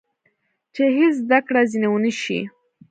چې 0.73 0.83
هېڅ 0.97 1.13
زده 1.23 1.39
کړه 1.47 1.61
ځینې 1.71 1.87
ونه 1.91 2.11
شي. 2.21 2.39